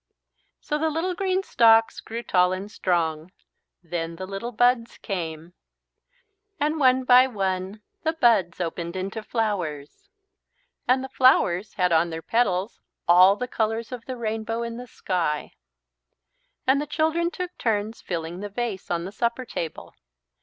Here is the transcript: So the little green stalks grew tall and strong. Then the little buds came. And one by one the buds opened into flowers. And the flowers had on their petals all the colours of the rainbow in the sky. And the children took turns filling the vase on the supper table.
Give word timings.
So 0.59 0.79
the 0.79 0.89
little 0.89 1.13
green 1.13 1.43
stalks 1.43 1.99
grew 1.99 2.23
tall 2.23 2.53
and 2.53 2.71
strong. 2.71 3.31
Then 3.83 4.15
the 4.15 4.25
little 4.25 4.51
buds 4.51 4.97
came. 4.97 5.53
And 6.59 6.79
one 6.79 7.03
by 7.03 7.27
one 7.27 7.83
the 8.01 8.13
buds 8.13 8.59
opened 8.59 8.95
into 8.95 9.21
flowers. 9.21 10.09
And 10.87 11.03
the 11.03 11.09
flowers 11.09 11.75
had 11.75 11.91
on 11.91 12.09
their 12.09 12.23
petals 12.23 12.79
all 13.07 13.35
the 13.35 13.47
colours 13.47 13.91
of 13.91 14.05
the 14.05 14.17
rainbow 14.17 14.63
in 14.63 14.77
the 14.77 14.87
sky. 14.87 15.51
And 16.65 16.81
the 16.81 16.87
children 16.87 17.29
took 17.29 17.55
turns 17.59 18.01
filling 18.01 18.39
the 18.39 18.49
vase 18.49 18.89
on 18.89 19.05
the 19.05 19.11
supper 19.11 19.45
table. 19.45 19.93